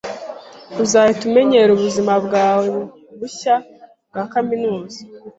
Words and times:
Uzahita 0.83 1.21
umenyera 1.29 1.69
ubuzima 1.73 2.13
bwawe 2.25 2.73
bushya 3.19 3.55
bwa 4.09 4.23
kaminuza. 4.33 4.99